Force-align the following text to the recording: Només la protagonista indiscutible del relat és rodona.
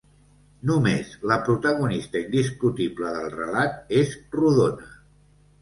Només 0.69 1.11
la 1.31 1.37
protagonista 1.49 2.21
indiscutible 2.23 3.13
del 3.19 3.31
relat 3.37 3.95
és 4.03 4.17
rodona. 4.39 4.91